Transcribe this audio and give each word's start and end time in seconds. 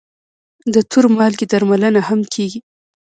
د 0.73 0.75
تور 0.89 1.05
مالګې 1.15 1.45
درملنه 1.51 2.01
هم 2.09 2.19
کېږي. 2.33 2.59